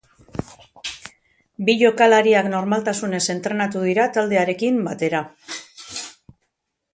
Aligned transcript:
Bi 1.67 1.75
jokalariak 1.81 2.49
normaltasunez 2.53 3.21
entrenatu 3.35 3.85
dira 3.89 4.07
taldearekin 4.17 4.81
batera. 4.89 5.21